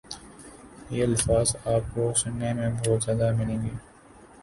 یہ 0.89 1.03
الفاظ 1.03 1.55
آپ 1.65 1.93
کو 1.93 2.11
سنے 2.15 2.53
میں 2.53 2.69
بہت 2.79 3.03
زیادہ 3.03 3.31
ملیں 3.37 3.61
گے 3.63 3.75